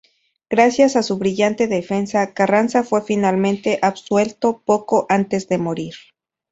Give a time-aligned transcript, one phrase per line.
[0.49, 5.93] Gracias a su brillante defensa, Carranza fue finalmente absuelto, poco antes de morir.